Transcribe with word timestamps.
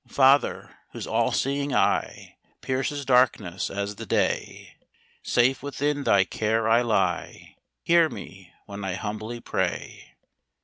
Father, 0.07 0.77
whose 0.93 1.05
all 1.05 1.31
seeing 1.31 1.75
eye 1.75 2.35
Pierces 2.61 3.05
darkness 3.05 3.69
as 3.69 3.97
the 3.97 4.05
day; 4.07 4.73
■Safe 5.23 5.61
within 5.61 6.05
thy 6.05 6.23
care 6.23 6.67
I 6.67 6.81
lie, 6.81 7.55
Hear 7.83 8.09
me, 8.09 8.51
when 8.65 8.83
I 8.83 8.95
humbly 8.95 9.39
pray. 9.41 10.15